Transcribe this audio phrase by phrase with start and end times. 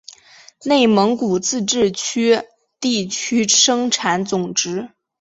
[0.63, 2.41] 内蒙古自治区
[2.79, 4.89] 地区生产总值